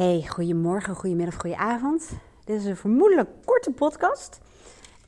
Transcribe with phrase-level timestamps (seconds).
[0.00, 2.10] Hey, goedemorgen, goedemiddag, goedenavond.
[2.44, 4.40] Dit is een vermoedelijk korte podcast.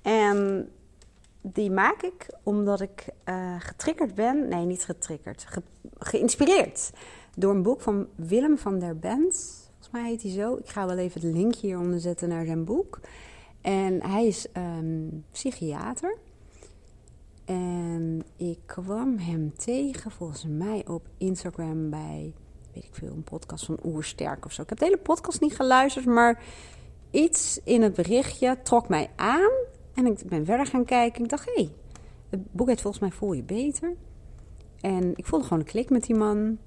[0.03, 0.68] En
[1.41, 4.49] die maak ik omdat ik uh, getriggerd ben.
[4.49, 5.47] Nee, niet getriggerd.
[5.99, 6.91] geïnspireerd
[7.36, 9.34] door een boek van Willem van der Bent.
[9.70, 10.57] Volgens mij heet hij zo.
[10.57, 13.01] Ik ga wel even het linkje hieronder zetten naar zijn boek.
[13.61, 16.17] En hij is um, psychiater.
[17.45, 22.33] En ik kwam hem tegen volgens mij op Instagram bij
[22.73, 24.62] weet ik veel, een podcast van Oersterk of zo.
[24.62, 26.43] Ik heb de hele podcast niet geluisterd, maar
[27.11, 29.50] iets in het berichtje trok mij aan.
[29.94, 31.22] En ik ben verder gaan kijken.
[31.22, 31.72] Ik dacht, hé, hey,
[32.28, 33.94] het boek heet volgens mij Voel je beter.
[34.80, 36.58] En ik voelde gewoon een klik met die man.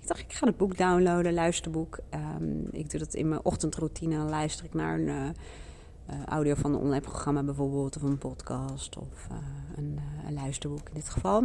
[0.00, 1.98] Ik dacht, ik ga het boek downloaden, luisterboek.
[2.40, 4.16] Um, ik doe dat in mijn ochtendroutine.
[4.16, 7.96] Dan luister ik naar een uh, audio van een online programma bijvoorbeeld.
[7.96, 9.36] Of een podcast of uh,
[9.76, 11.38] een, een, luisterboek in dit geval.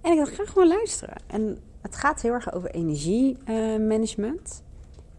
[0.00, 1.16] En ik dacht, ik ga gewoon luisteren.
[1.26, 1.58] En
[1.88, 4.62] het gaat heel erg over energiemanagement.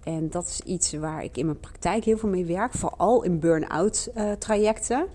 [0.03, 2.73] en dat is iets waar ik in mijn praktijk heel veel mee werk.
[2.73, 5.07] Vooral in burn-out uh, trajecten.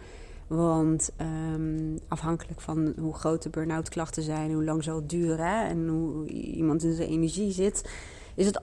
[0.47, 1.11] Want
[1.55, 5.89] um, afhankelijk van hoe groot de burn-out klachten zijn, hoe lang zal het duren en
[5.89, 7.91] hoe iemand in zijn energie zit,
[8.35, 8.61] is het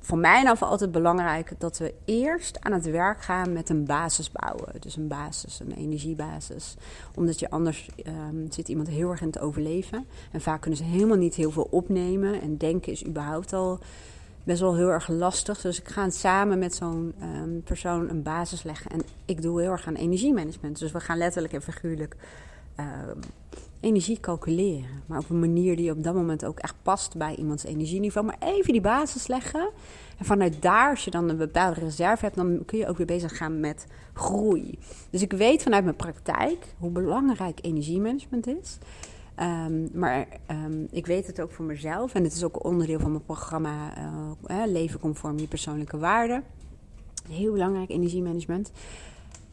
[0.00, 4.30] voor mij nou altijd belangrijk dat we eerst aan het werk gaan met een basis
[4.30, 4.80] bouwen.
[4.80, 6.74] Dus een basis, een energiebasis.
[7.14, 10.06] Omdat je anders um, zit iemand heel erg in het overleven.
[10.32, 12.40] En vaak kunnen ze helemaal niet heel veel opnemen.
[12.40, 13.78] En denken is überhaupt al
[14.44, 15.60] best wel heel erg lastig.
[15.60, 18.90] Dus ik ga samen met zo'n um, persoon een basis leggen.
[18.90, 20.78] En ik doe heel erg aan energiemanagement.
[20.78, 22.16] Dus we gaan letterlijk en figuurlijk
[22.80, 22.86] uh,
[23.80, 25.02] energie calculeren.
[25.06, 28.26] Maar op een manier die op dat moment ook echt past bij iemands energieniveau.
[28.26, 29.70] Maar even die basis leggen.
[30.18, 33.06] En vanuit daar, als je dan een bepaalde reserve hebt, dan kun je ook weer
[33.06, 34.78] bezig gaan met groei.
[35.10, 38.78] Dus ik weet vanuit mijn praktijk hoe belangrijk energiemanagement is.
[39.40, 42.14] Um, maar um, ik weet het ook voor mezelf.
[42.14, 43.92] En het is ook onderdeel van mijn programma
[44.50, 46.44] uh, Leven conform je persoonlijke waarden.
[47.30, 48.70] Heel belangrijk, energiemanagement.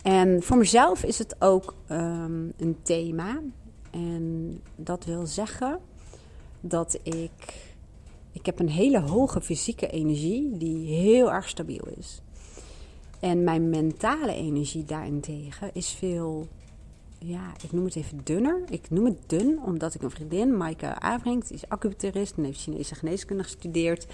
[0.03, 3.41] En voor mezelf is het ook um, een thema.
[3.91, 5.79] En dat wil zeggen
[6.61, 7.69] dat ik.
[8.33, 12.21] Ik heb een hele hoge fysieke energie die heel erg stabiel is.
[13.19, 16.47] En mijn mentale energie daarentegen is veel,
[17.19, 18.63] ja, ik noem het even dunner.
[18.69, 22.61] Ik noem het dun omdat ik een vriendin, Maaike Avrink, die is acupuncturist en heeft
[22.61, 24.07] Chinese geneeskunde gestudeerd.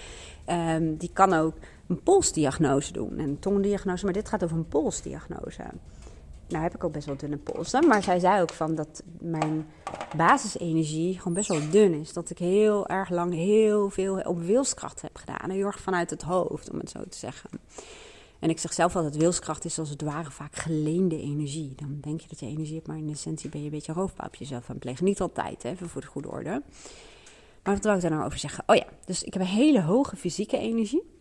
[0.49, 1.55] Um, die kan ook
[1.87, 5.63] een polsdiagnose doen en een tongdiagnose, maar dit gaat over een polsdiagnose.
[6.47, 7.87] Nou heb ik ook best wel dunne polsen.
[7.87, 9.67] Maar zij zei ook van dat mijn
[10.15, 12.13] basisenergie gewoon best wel dun is.
[12.13, 15.49] Dat ik heel erg lang heel veel op wilskracht heb gedaan.
[15.49, 17.49] Heel erg vanuit het hoofd, om het zo te zeggen.
[18.39, 21.73] En ik zeg zelf altijd, wilskracht is als het ware vaak geleende energie.
[21.75, 24.27] Dan denk je dat je energie hebt, maar in essentie ben je een beetje roofbouw
[24.27, 25.05] op jezelf aan plegen.
[25.05, 26.61] Niet altijd, hè, voor de goede orde.
[27.63, 28.63] Maar wat wil ik daar nou over zeggen?
[28.67, 31.16] Oh ja, dus ik heb een hele hoge fysieke energie.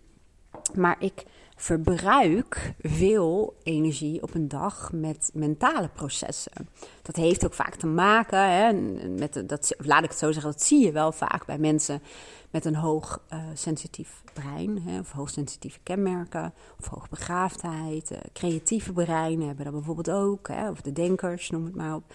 [0.74, 1.24] Maar ik
[1.56, 6.68] verbruik veel energie op een dag met mentale processen.
[7.02, 8.72] Dat heeft ook vaak te maken hè,
[9.08, 12.02] met, dat, laat ik het zo zeggen, dat zie je wel vaak bij mensen
[12.50, 18.10] met een hoog uh, sensitief brein, hè, of hoogsensitieve kenmerken, of hoogbegaafdheid.
[18.10, 22.12] Uh, creatieve breinen hebben dat bijvoorbeeld ook, hè, of de denkers, noem het maar op.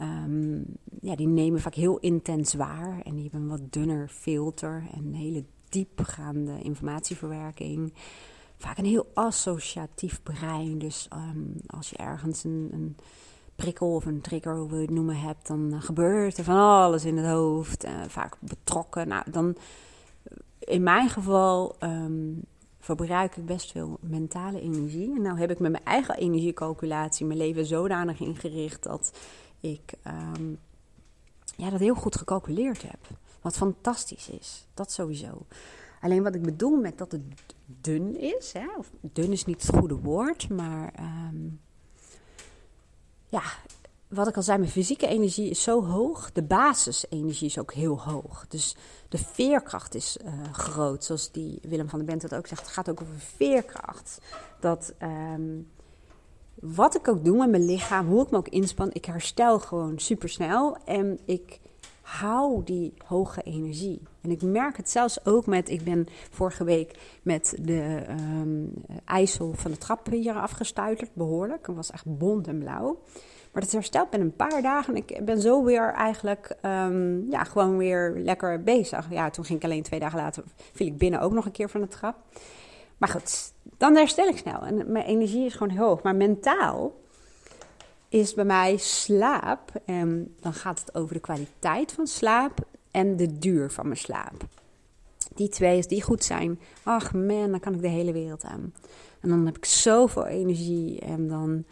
[0.00, 0.64] Um,
[1.00, 5.12] ja, die nemen vaak heel intens waar en die hebben een wat dunner filter en
[5.12, 7.92] hele diepgaande informatieverwerking
[8.58, 10.78] vaak een heel associatief brein.
[10.78, 12.96] Dus um, als je ergens een, een,
[13.56, 17.04] prikkel of een trigger, hoe je het noemen, hebt, dan uh, gebeurt er van alles
[17.04, 17.84] in het hoofd.
[17.84, 19.08] Uh, vaak betrokken.
[19.08, 19.56] Nou, dan
[20.58, 22.42] in mijn geval um,
[22.78, 25.14] verbruik ik best veel mentale energie.
[25.14, 29.18] En nou heb ik met mijn eigen energiecalculatie mijn leven zodanig ingericht dat
[29.60, 29.92] ik
[30.36, 30.58] um,
[31.56, 32.98] ja, dat heel goed gecalculeerd heb.
[33.46, 34.66] Wat fantastisch is.
[34.74, 35.46] Dat sowieso.
[36.00, 37.22] Alleen wat ik bedoel met dat het
[37.66, 41.60] dun is, hè, of dun is niet het goede woord, maar um,
[43.28, 43.42] ja,
[44.08, 46.32] wat ik al zei, mijn fysieke energie is zo hoog.
[46.32, 48.46] De basisenergie is ook heel hoog.
[48.48, 48.76] Dus
[49.08, 51.04] de veerkracht is uh, groot.
[51.04, 52.60] Zoals die Willem van der Bent dat ook zegt.
[52.60, 54.20] Het gaat ook over veerkracht.
[54.60, 55.70] Dat um,
[56.54, 59.98] wat ik ook doe met mijn lichaam, hoe ik me ook inspan, ik herstel gewoon
[59.98, 60.76] super snel.
[60.84, 61.60] En ik
[62.06, 64.02] hou die hoge energie.
[64.20, 68.04] En ik merk het zelfs ook met, ik ben vorige week met de
[68.40, 68.72] um,
[69.04, 71.66] ijsel van de trap hier afgestuiterd, behoorlijk.
[71.66, 72.98] Het was echt bont en blauw.
[73.52, 74.94] Maar het herstelt binnen een paar dagen.
[74.94, 79.06] En ik ben zo weer eigenlijk, um, ja, gewoon weer lekker bezig.
[79.10, 81.70] Ja, toen ging ik alleen twee dagen later, viel ik binnen ook nog een keer
[81.70, 82.16] van de trap.
[82.96, 84.60] Maar goed, dan herstel ik snel.
[84.60, 86.02] En mijn energie is gewoon hoog.
[86.02, 86.92] Maar mentaal
[88.08, 89.72] is bij mij slaap.
[89.84, 94.44] En dan gaat het over de kwaliteit van slaap en de duur van mijn slaap.
[95.34, 98.72] Die twee, als die goed zijn, ach man, dan kan ik de hele wereld aan.
[99.20, 101.64] En dan heb ik zoveel energie en dan,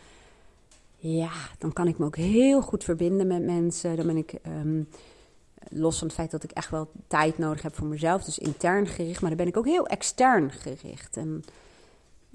[0.97, 3.97] ja, dan kan ik me ook heel goed verbinden met mensen.
[3.97, 4.83] Dan ben ik, ehm,
[5.69, 8.87] los van het feit dat ik echt wel tijd nodig heb voor mezelf, dus intern
[8.87, 11.17] gericht, maar dan ben ik ook heel extern gericht.
[11.17, 11.45] En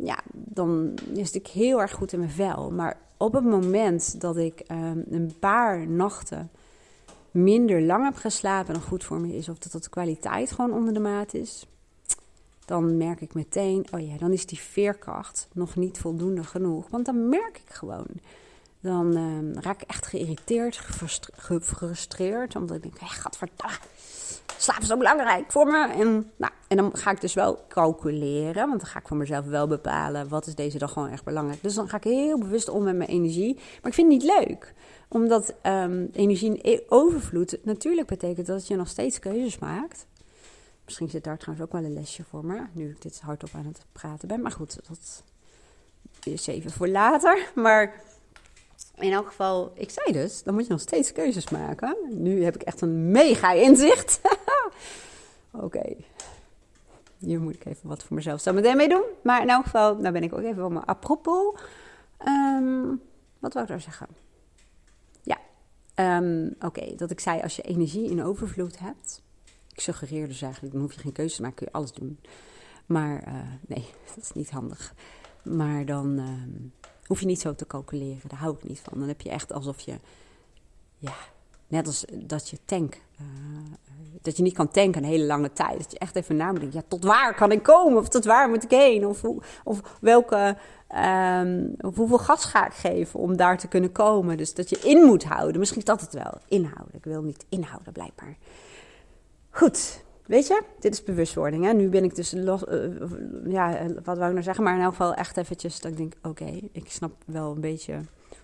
[0.03, 2.71] ja, dan is ik heel erg goed in mijn vel.
[2.71, 6.49] Maar op het moment dat ik um, een paar nachten
[7.31, 10.93] minder lang heb geslapen en goed voor me is, of dat de kwaliteit gewoon onder
[10.93, 11.67] de maat is,
[12.65, 16.89] dan merk ik meteen, oh ja, dan is die veerkracht nog niet voldoende genoeg.
[16.89, 18.07] Want dan merk ik gewoon.
[18.81, 20.79] Dan uh, raak ik echt geïrriteerd,
[21.33, 23.77] gefrustreerd, omdat ik denk, hey, gadverdamme,
[24.61, 25.87] slaap is zo belangrijk voor me.
[25.87, 29.45] En, nou, en dan ga ik dus wel calculeren, want dan ga ik voor mezelf
[29.45, 31.63] wel bepalen, wat is deze dag gewoon echt belangrijk.
[31.63, 33.53] Dus dan ga ik heel bewust om met mijn energie.
[33.55, 34.73] Maar ik vind het niet leuk
[35.09, 40.05] omdat um, energie in overvloed natuurlijk betekent dat je nog steeds keuzes maakt.
[40.85, 43.65] Misschien zit daar trouwens ook wel een lesje voor me, nu ik dit hardop aan
[43.65, 44.41] het praten ben.
[44.41, 45.23] Maar goed, dat
[46.23, 47.51] is even voor later.
[47.55, 48.01] Maar
[48.99, 51.97] in elk geval, ik zei dus, dan moet je nog steeds keuzes maken.
[52.09, 54.21] Nu heb ik echt een mega inzicht.
[55.51, 55.95] Oké.
[57.17, 59.03] Hier moet ik even wat voor mezelf zo meteen mee doen.
[59.23, 61.59] Maar in elk geval, nou ben ik ook even op mijn apropos.
[62.27, 63.01] Um,
[63.39, 64.07] wat wou ik daar zeggen?
[65.99, 69.21] Um, Oké, dat ik zei als je energie in overvloed hebt.
[69.71, 72.19] Ik suggereer dus eigenlijk, dan hoef je geen keuze te maken, kun je alles doen.
[72.85, 73.33] Maar uh,
[73.67, 73.85] nee,
[74.15, 74.93] dat is niet handig.
[75.43, 76.31] Maar dan uh,
[77.09, 78.99] hoef je niet zo te calculeren, daar hou ik niet van.
[78.99, 79.95] Dan heb je echt alsof je,
[80.97, 81.13] ja,
[81.67, 83.27] net als dat je tank, uh,
[84.21, 85.77] dat je niet kan tanken een hele lange tijd.
[85.77, 87.99] Dat je echt even na moet denken, ja, tot waar kan ik komen?
[87.99, 89.05] Of tot waar moet ik heen?
[89.05, 89.23] Of,
[89.63, 90.57] of welke
[90.95, 94.37] Um, hoeveel gas ga ik geven om daar te kunnen komen?
[94.37, 95.59] Dus dat je in moet houden.
[95.59, 96.33] Misschien is dat het wel.
[96.47, 96.95] Inhouden.
[96.95, 98.37] Ik wil niet inhouden, blijkbaar.
[99.49, 100.03] Goed.
[100.29, 101.63] Weet je, dit is bewustwording.
[101.63, 101.73] Hè?
[101.73, 102.63] Nu ben ik dus los.
[102.63, 104.63] Uh, ja, wat wou ik nou zeggen?
[104.63, 108.01] Maar in elk geval echt eventjes dat ik denk: oké, ik snap wel een beetje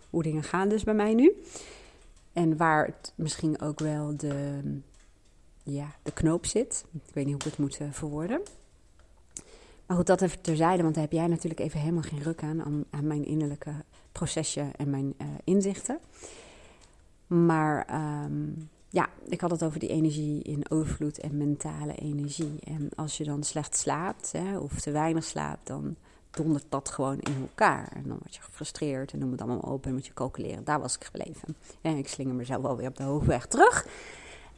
[0.10, 1.42] hoe dingen gaan, dus bij mij nu.
[2.34, 4.60] En waar het misschien ook wel de,
[5.64, 6.86] ja, de knoop zit.
[6.92, 8.42] Ik weet niet hoe ik het moet uh, verwoorden.
[9.86, 12.86] Maar goed, dat even terzijde, want daar heb jij natuurlijk even helemaal geen ruk aan,
[12.90, 13.74] aan, mijn innerlijke
[14.12, 16.00] procesje en mijn inzichten.
[17.28, 17.88] Maar
[18.24, 22.60] um, ja, ik had het over die energie in overvloed en mentale energie.
[22.64, 25.96] En als je dan slecht slaapt hè, of te weinig slaapt, dan
[26.32, 27.92] dondert dat gewoon in elkaar.
[27.96, 30.64] En dan word je gefrustreerd en noem het allemaal open en moet je calculeren.
[30.64, 31.56] Daar was ik gebleven.
[31.82, 33.88] En ik slinger mezelf wel weer op de hoogweg terug.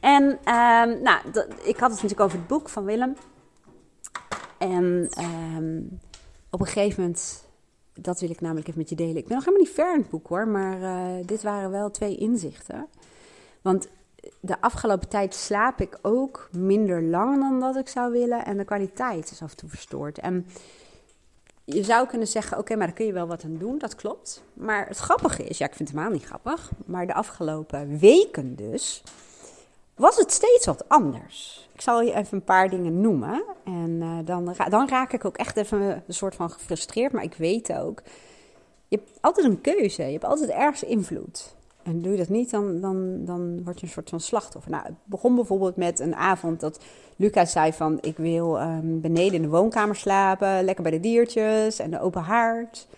[0.00, 1.20] En um, nou,
[1.62, 3.16] ik had het natuurlijk over het boek van Willem.
[4.58, 5.08] En
[5.56, 5.98] um,
[6.50, 7.44] op een gegeven moment,
[7.94, 9.16] dat wil ik namelijk even met je delen.
[9.16, 11.90] Ik ben nog helemaal niet ver in het boek hoor, maar uh, dit waren wel
[11.90, 12.86] twee inzichten.
[13.62, 13.88] Want
[14.40, 18.44] de afgelopen tijd slaap ik ook minder lang dan dat ik zou willen.
[18.44, 20.18] En de kwaliteit is af en toe verstoord.
[20.18, 20.46] En
[21.64, 23.78] je zou kunnen zeggen, oké, maar daar kun je wel wat aan doen.
[23.78, 24.42] Dat klopt.
[24.52, 26.70] Maar het grappige is, ja, ik vind het helemaal niet grappig.
[26.86, 29.02] Maar de afgelopen weken dus,
[29.94, 31.68] was het steeds wat anders.
[31.72, 33.44] Ik zal je even een paar dingen noemen.
[33.64, 37.12] En uh, dan, dan raak ik ook echt even een soort van gefrustreerd.
[37.12, 38.02] Maar ik weet ook,
[38.88, 40.02] je hebt altijd een keuze.
[40.02, 41.56] Je hebt altijd ergens invloed.
[41.88, 44.70] En doe je dat niet, dan, dan, dan word je een soort van slachtoffer.
[44.70, 46.80] Nou, het begon bijvoorbeeld met een avond dat
[47.16, 47.98] Lucas zei van...
[48.00, 52.22] ik wil um, beneden in de woonkamer slapen, lekker bij de diertjes en de open
[52.22, 52.88] haard.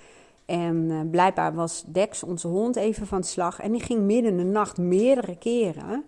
[0.46, 3.60] En uh, blijkbaar was Dex, onze hond, even van slag.
[3.60, 6.04] En die ging midden in de nacht meerdere keren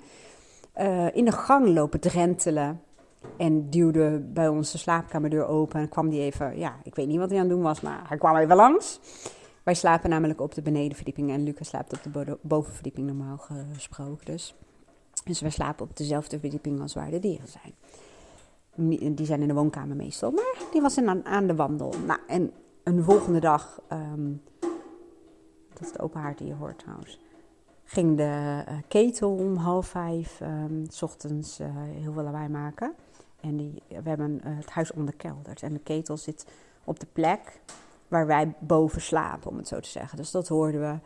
[0.80, 2.80] uh, in de gang lopen drentelen.
[3.36, 5.80] En duwde bij onze slaapkamerdeur open.
[5.80, 8.00] En kwam die even, ja, ik weet niet wat hij aan het doen was, maar
[8.08, 9.00] hij kwam even langs.
[9.62, 13.38] Wij slapen namelijk op de benedenverdieping en Lucas slaapt op de bovenverdieping normaal
[13.72, 14.26] gesproken.
[14.26, 14.54] Dus.
[15.24, 17.74] dus wij slapen op dezelfde verdieping als waar de dieren zijn.
[19.14, 21.94] Die zijn in de woonkamer meestal, maar die was in, aan, de wandel.
[22.06, 22.52] Nou, en
[22.82, 24.42] een volgende dag, um,
[25.72, 27.18] dat is de open haard die je hoort trouwens
[27.92, 32.94] ging de uh, ketel om half vijf um, s ochtends uh, heel veel lawaai maken.
[33.40, 35.62] En die, we hebben uh, het huis onderkelderd.
[35.62, 36.46] En de ketel zit
[36.84, 37.60] op de plek
[38.12, 40.16] waar wij boven slapen, om het zo te zeggen.
[40.18, 40.98] Dus dat hoorden we.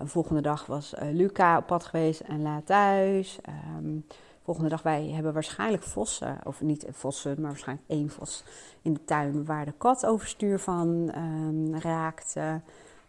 [0.00, 3.38] de volgende dag was Luca op pad geweest en laat thuis.
[3.78, 4.04] Um,
[4.42, 8.44] volgende dag, wij hebben waarschijnlijk vossen, of niet vossen, maar waarschijnlijk één vos
[8.82, 12.60] in de tuin waar de kat overstuur van um, raakte.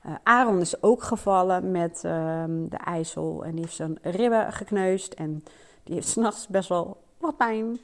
[0.06, 5.14] Uh, Aaron is ook gevallen met uh, de IJssel en die heeft zijn ribben gekneusd
[5.14, 5.44] en
[5.84, 7.80] die heeft s'nachts best wel wat pijn.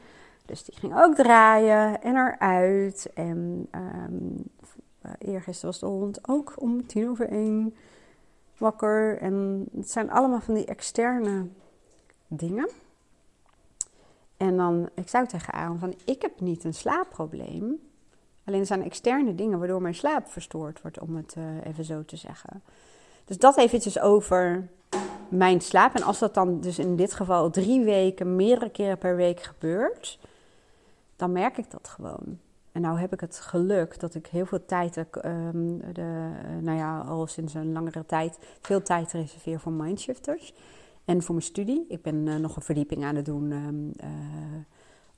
[0.47, 3.09] Dus die ging ook draaien en eruit.
[3.13, 4.43] En um,
[5.17, 7.75] eergisteren was de hond ook om tien over één
[8.57, 9.17] wakker.
[9.17, 11.47] En het zijn allemaal van die externe
[12.27, 12.69] dingen.
[14.37, 17.79] En dan, ik zou tegen Aaron van, ik heb niet een slaapprobleem.
[18.45, 22.05] Alleen er zijn externe dingen waardoor mijn slaap verstoord wordt, om het uh, even zo
[22.05, 22.61] te zeggen.
[23.25, 24.67] Dus dat eventjes over
[25.29, 25.95] mijn slaap.
[25.95, 30.19] En als dat dan dus in dit geval drie weken, meerdere keren per week gebeurt,
[31.17, 32.39] dan merk ik dat gewoon.
[32.71, 36.31] En nou heb ik het geluk dat ik heel veel tijd, um, de,
[36.61, 40.53] nou ja, al sinds een langere tijd, veel tijd reserveer voor mindshifters.
[41.05, 41.85] En voor mijn studie.
[41.87, 43.51] Ik ben uh, nog een verdieping aan het doen.
[43.51, 43.91] Um,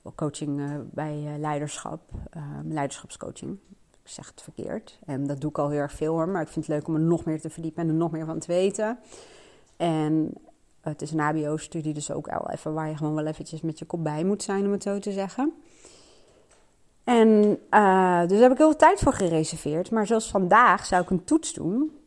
[0.04, 2.00] uh, coaching bij leiderschap.
[2.36, 3.58] Um, leiderschapscoaching.
[4.02, 4.98] Ik zeg het verkeerd.
[5.06, 6.28] En dat doe ik al heel erg veel hoor.
[6.28, 8.26] Maar ik vind het leuk om er nog meer te verdiepen en er nog meer
[8.26, 8.98] van te weten.
[9.76, 10.32] En
[10.80, 13.84] het is een HBO-studie, dus ook al even waar je gewoon wel eventjes met je
[13.84, 15.52] kop bij moet zijn, om het zo te zeggen.
[17.10, 19.90] En uh, dus heb ik heel veel tijd voor gereserveerd.
[19.90, 21.98] Maar zoals vandaag zou ik een toets doen.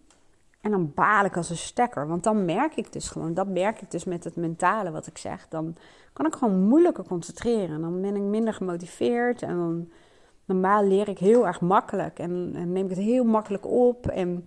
[0.62, 2.07] En dan baal ik als een stekker.
[2.07, 5.17] Want dan merk ik dus gewoon, dat merk ik dus met het mentale wat ik
[5.17, 5.48] zeg.
[5.50, 5.75] Dan
[6.13, 7.81] kan ik gewoon moeilijker concentreren.
[7.81, 9.41] Dan ben ik minder gemotiveerd.
[9.41, 9.89] En dan
[10.45, 12.19] normaal leer ik heel erg makkelijk.
[12.19, 14.07] En, en neem ik het heel makkelijk op.
[14.07, 14.45] En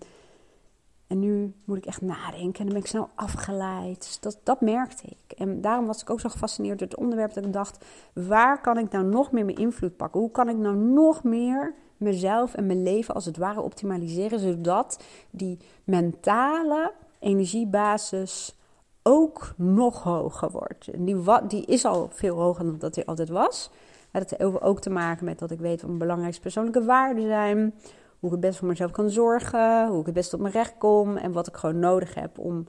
[1.06, 3.98] en nu moet ik echt nadenken en dan ben ik snel afgeleid.
[3.98, 5.38] Dus dat, dat merkte ik.
[5.38, 8.78] En daarom was ik ook zo gefascineerd door het onderwerp dat ik dacht: waar kan
[8.78, 10.20] ik nou nog meer mijn invloed pakken?
[10.20, 15.04] Hoe kan ik nou nog meer mezelf en mijn leven als het ware optimaliseren, zodat
[15.30, 18.56] die mentale energiebasis
[19.02, 20.88] ook nog hoger wordt.
[20.88, 23.70] En die, die is al veel hoger dan dat die altijd was.
[24.10, 27.74] Dat heeft ook te maken met dat ik weet wat mijn belangrijkste persoonlijke waarden zijn
[28.18, 30.74] hoe ik het best voor mezelf kan zorgen, hoe ik het best op mijn recht
[30.78, 32.66] kom en wat ik gewoon nodig heb om,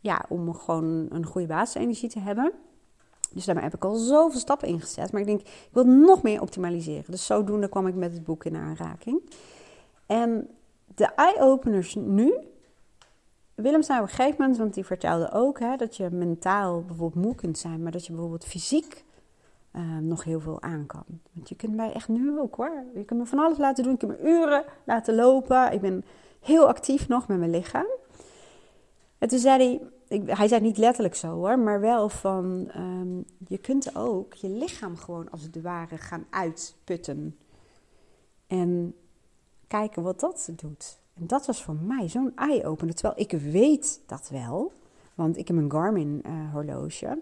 [0.00, 2.52] ja, om gewoon een goede basisenergie te hebben.
[3.32, 5.12] Dus daarmee heb ik al zoveel stappen ingezet.
[5.12, 7.10] Maar ik denk, ik wil nog meer optimaliseren.
[7.10, 9.20] Dus zodoende kwam ik met het boek in aanraking.
[10.06, 10.48] En
[10.94, 12.34] de eye-openers nu.
[13.54, 17.24] Willem zei op een gegeven moment, want die vertelde ook hè, dat je mentaal bijvoorbeeld
[17.24, 19.04] moe kunt zijn, maar dat je bijvoorbeeld fysiek
[19.72, 21.04] Ehm, nog heel veel aan kan.
[21.32, 22.84] Want je kunt mij echt nu ook hoor.
[22.94, 23.92] Je kunt me van alles laten doen.
[23.92, 25.72] Ik kunt me uren laten lopen.
[25.72, 26.04] Ik ben
[26.40, 27.86] heel actief nog met mijn lichaam.
[29.18, 33.16] En toen zei hij, hij zei niet letterlijk zo hoor, maar wel van ehm,
[33.48, 37.36] je kunt ook je lichaam gewoon als het ware gaan uitputten.
[38.46, 38.94] En
[39.66, 40.98] kijken wat dat doet.
[41.14, 42.94] En dat was voor mij zo'n eye-opener.
[42.94, 44.72] Terwijl ik weet dat wel,
[45.14, 47.18] want ik heb een Garmin uh, horloge.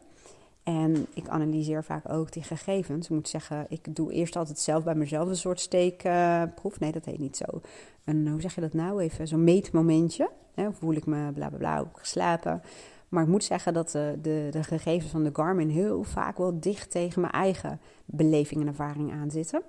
[0.68, 3.06] En ik analyseer vaak ook die gegevens.
[3.06, 6.80] Ik moet zeggen, ik doe eerst altijd zelf bij mezelf een soort steekproef.
[6.80, 7.60] nee, dat heet niet zo.
[8.04, 9.28] Een, hoe zeg je dat nou even?
[9.28, 10.30] Zo'n meetmomentje.
[10.54, 12.62] Hè, voel ik me bla bla bla, heb geslapen.
[13.08, 16.60] Maar ik moet zeggen dat de, de, de, gegevens van de Garmin heel vaak wel
[16.60, 19.62] dicht tegen mijn eigen beleving en ervaring aan zitten.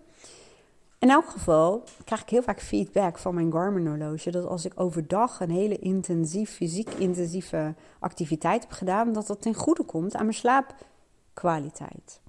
[0.99, 4.73] In elk geval krijg ik heel vaak feedback van mijn Garmin horloge dat als ik
[4.75, 10.25] overdag een hele intensief, fysiek intensieve activiteit heb gedaan, dat dat ten goede komt aan
[10.25, 12.21] mijn slaapkwaliteit.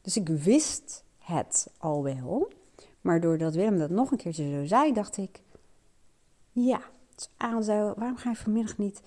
[0.00, 2.52] Dus ik wist het al wel,
[3.00, 5.42] maar doordat Willem dat nog een keertje zo zei, dacht ik,
[6.52, 6.80] ja,
[7.60, 9.02] zei, waarom ga je vanmiddag niet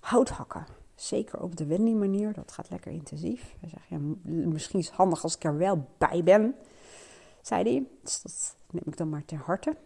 [0.00, 0.66] hout hakken?
[0.94, 3.54] Zeker op de Wendy manier, dat gaat lekker intensief.
[3.60, 6.54] Hij zegt, ja, misschien is het handig als ik er wel bij ben
[7.46, 7.86] zei hij.
[8.02, 9.76] Dus dat neem ik dan maar ter harte.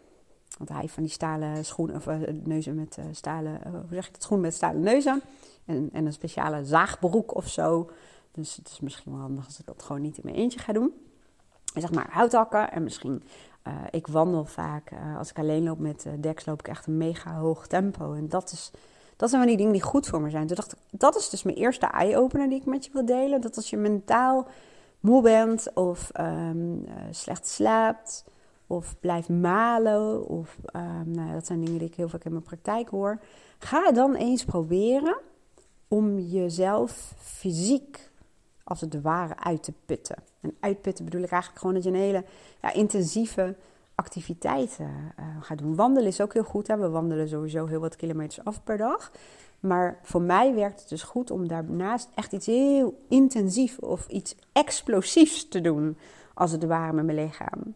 [0.59, 3.83] Want hij heeft van die stalen schoenen, of uh, neuzen met uh, stalen, uh, hoe
[3.91, 5.23] zeg je dat, schoenen met stalen neuzen.
[5.65, 7.91] En, en een speciale zaagbroek of zo.
[8.31, 10.73] Dus het is misschien wel handig als ik dat gewoon niet in mijn eentje ga
[10.73, 10.93] doen.
[11.75, 13.23] En zeg maar houthakken en misschien,
[13.91, 17.67] ik wandel vaak, als ik alleen loop met deks loop ik echt een mega hoog
[17.67, 18.15] tempo.
[18.15, 18.71] En dat is,
[19.17, 20.47] dat zijn van die dingen die goed voor me zijn.
[20.47, 23.41] Toen dacht ik, dat is dus mijn eerste eye-opener die ik met je wil delen.
[23.41, 24.49] Dat als je mentaal
[25.00, 28.25] moe bent of um, slecht slaapt
[28.67, 30.26] of blijft malen.
[30.26, 33.21] Of, um, nou, dat zijn dingen die ik heel vaak in mijn praktijk hoor.
[33.59, 35.17] Ga dan eens proberen
[35.88, 38.11] om jezelf fysiek
[38.64, 40.17] als het ware uit te putten.
[40.40, 42.25] En uitputten bedoel ik eigenlijk gewoon dat je een hele
[42.62, 43.57] ja, intensieve
[43.95, 44.88] activiteit uh,
[45.40, 45.75] gaat doen.
[45.75, 46.67] Wandelen is ook heel goed.
[46.67, 49.12] We wandelen sowieso heel wat kilometers af per dag.
[49.61, 54.37] Maar voor mij werkt het dus goed om daarnaast echt iets heel intensief of iets
[54.53, 55.99] explosiefs te doen,
[56.35, 57.75] als het ware met mijn lichaam.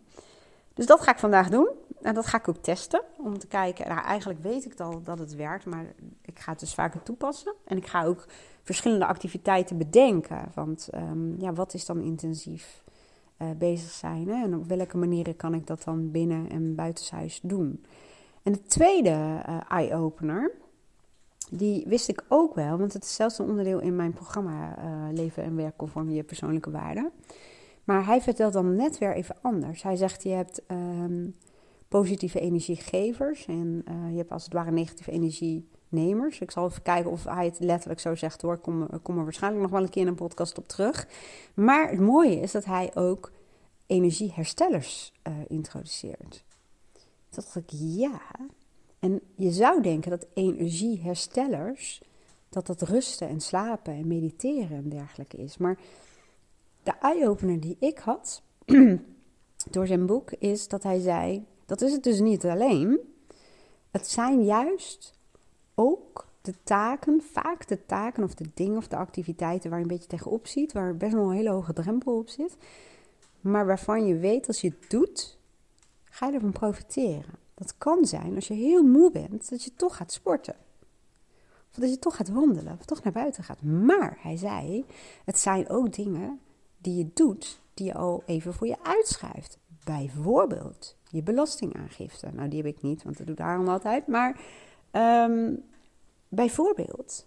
[0.74, 1.68] Dus dat ga ik vandaag doen.
[2.02, 3.02] En dat ga ik ook testen.
[3.18, 3.88] Om te kijken.
[3.88, 5.66] Nou, eigenlijk weet ik al dat het werkt.
[5.66, 5.84] Maar
[6.22, 7.54] ik ga het dus vaker toepassen.
[7.64, 8.26] En ik ga ook
[8.62, 10.50] verschillende activiteiten bedenken.
[10.54, 12.82] Want um, ja, wat is dan intensief
[13.38, 14.28] uh, bezig zijn?
[14.28, 14.42] Hè?
[14.42, 17.84] En op welke manieren kan ik dat dan binnen en buitenshuis doen?
[18.42, 19.10] En de tweede
[19.48, 20.50] uh, eye-opener
[21.54, 25.12] die wist ik ook wel, want het is zelfs een onderdeel in mijn programma uh,
[25.12, 27.10] Leven en Werk conform je persoonlijke waarden.
[27.84, 29.82] Maar hij vertelt dan net weer even anders.
[29.82, 31.34] Hij zegt: Je hebt um,
[31.88, 36.40] positieve energiegevers en uh, je hebt als het ware negatieve energie ondernemers.
[36.40, 38.54] Ik zal even kijken of hij het letterlijk zo zegt hoor.
[38.54, 41.08] Ik kom, kom er waarschijnlijk nog wel een keer in een podcast op terug.
[41.54, 43.32] Maar het mooie is dat hij ook
[43.86, 45.12] energieherstellers
[45.46, 46.44] introduceert.
[47.28, 48.20] Toen dacht ik, ja.
[49.02, 52.02] En je zou denken dat energieherstellers,
[52.48, 55.56] dat dat rusten en slapen en mediteren en dergelijke is.
[55.56, 55.78] Maar
[56.82, 58.42] de eye-opener die ik had
[59.70, 62.98] door zijn boek is dat hij zei, dat is het dus niet alleen.
[63.90, 65.14] Het zijn juist
[65.74, 69.90] ook de taken, vaak de taken of de dingen of de activiteiten waar je een
[69.90, 72.56] beetje tegenop ziet, waar best wel een hele hoge drempel op zit,
[73.40, 75.38] maar waarvan je weet als je het doet,
[76.04, 77.41] ga je ervan profiteren.
[77.62, 80.54] Dat kan zijn als je heel moe bent, dat je toch gaat sporten.
[81.70, 83.62] Of dat je toch gaat wandelen, of toch naar buiten gaat.
[83.62, 84.84] Maar hij zei,
[85.24, 86.40] het zijn ook dingen
[86.78, 89.58] die je doet, die je al even voor je uitschuift.
[89.84, 92.30] Bijvoorbeeld je belastingaangifte.
[92.32, 94.06] Nou, die heb ik niet, want dat doet Aaron altijd.
[94.06, 94.40] Maar
[95.28, 95.64] um,
[96.28, 97.26] bijvoorbeeld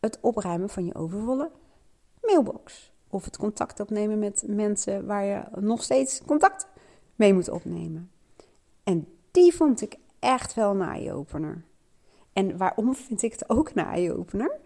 [0.00, 1.50] het opruimen van je overvolle
[2.22, 2.92] mailbox.
[3.08, 6.66] Of het contact opnemen met mensen waar je nog steeds contact
[7.14, 8.10] mee moet opnemen.
[8.82, 11.64] En die vond ik echt wel een eye-opener.
[12.32, 14.60] En waarom vind ik het ook een eye-opener?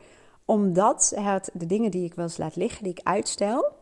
[0.44, 3.72] Omdat het, de dingen die ik wel eens laat liggen, die ik uitstel,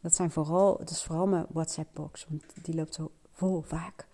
[0.00, 4.06] dat zijn vooral, dat is vooral mijn WhatsApp-box, want die loopt zo vol vaak.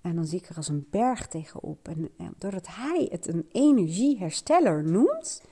[0.00, 1.88] En dan zie ik er als een berg tegenop.
[1.88, 5.42] En, en doordat hij het een energiehersteller noemt,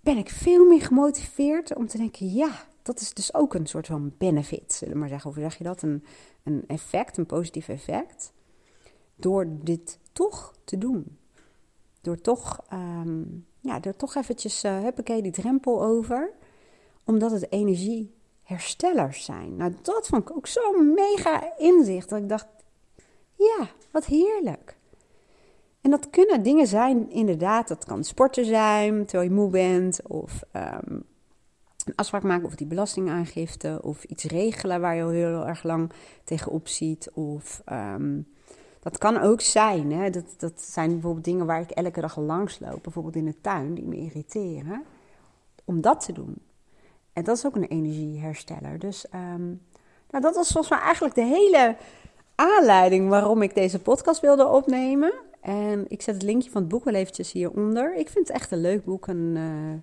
[0.00, 3.86] ben ik veel meer gemotiveerd om te denken: ja, dat is dus ook een soort
[3.86, 5.30] van benefit, zullen we maar zeggen.
[5.30, 5.82] Of zeg je dat?
[5.82, 6.04] Een,
[6.42, 8.32] een effect, een positief effect.
[9.18, 11.18] Door dit toch te doen.
[12.00, 16.30] Door toch, um, ja, door toch eventjes, uh, die drempel over.
[17.04, 19.56] Omdat het energieherstellers zijn.
[19.56, 22.08] Nou, dat vond ik ook zo'n mega inzicht.
[22.08, 22.46] Dat ik dacht,
[23.34, 24.76] ja, wat heerlijk.
[25.80, 27.68] En dat kunnen dingen zijn, inderdaad.
[27.68, 30.00] Dat kan sporten zijn, terwijl je moe bent.
[30.06, 31.04] Of um,
[31.84, 33.78] een afspraak maken over die belastingaangifte.
[33.82, 35.92] Of iets regelen waar je heel, erg lang
[36.24, 37.10] tegenop ziet.
[37.10, 38.26] Of um,
[38.80, 39.92] dat kan ook zijn.
[39.92, 40.10] Hè?
[40.10, 42.82] Dat, dat zijn bijvoorbeeld dingen waar ik elke dag langs loop.
[42.82, 44.84] Bijvoorbeeld in de tuin, die me irriteren.
[45.64, 46.36] Om dat te doen.
[47.12, 48.78] En dat is ook een energiehersteller.
[48.78, 49.62] Dus um,
[50.10, 51.76] nou, dat was volgens mij eigenlijk de hele
[52.34, 55.12] aanleiding waarom ik deze podcast wilde opnemen.
[55.40, 57.96] En ik zet het linkje van het boek wel eventjes hieronder.
[57.96, 59.80] Ik vind het echt een leuk boek, een, uh,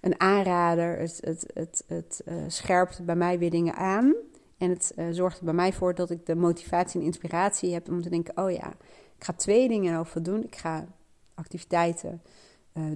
[0.00, 0.98] een aanrader.
[0.98, 4.14] Het, het, het, het uh, scherpt bij mij weer dingen aan.
[4.60, 7.88] En het uh, zorgt er bij mij voor dat ik de motivatie en inspiratie heb
[7.88, 8.68] om te denken: oh ja,
[9.16, 10.44] ik ga twee dingen over doen.
[10.44, 10.86] Ik ga
[11.34, 12.22] activiteiten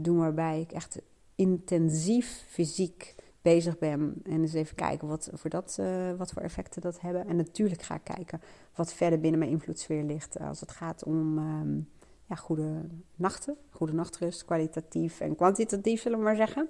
[0.01, 0.99] doen waarbij ik echt
[1.35, 4.15] intensief fysiek bezig ben.
[4.23, 7.27] En eens even kijken wat voor, dat, uh, wat voor effecten dat hebben.
[7.27, 8.41] En natuurlijk ga ik kijken
[8.75, 10.39] wat verder binnen mijn invloedssfeer ligt.
[10.39, 11.89] Als het gaat om um,
[12.29, 12.81] ja, goede
[13.17, 16.69] nachten, goede nachtrust, kwalitatief en kwantitatief, zullen we maar zeggen.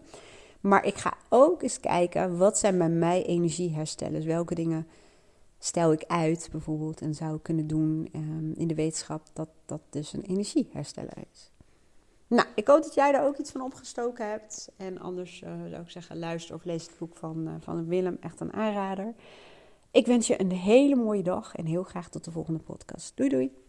[0.64, 4.24] Maar ik ga ook eens kijken wat zijn bij mij energieherstellers.
[4.24, 4.86] Welke dingen
[5.58, 9.80] stel ik uit bijvoorbeeld en zou ik kunnen doen um, in de wetenschap dat dat
[9.90, 11.50] dus een energiehersteller is.
[12.26, 14.72] Nou, ik hoop dat jij daar ook iets van opgestoken hebt.
[14.76, 18.16] En anders uh, zou ik zeggen, luister of lees het boek van, uh, van Willem.
[18.20, 19.14] Echt een aanrader.
[19.90, 23.16] Ik wens je een hele mooie dag en heel graag tot de volgende podcast.
[23.16, 23.63] Doei doei!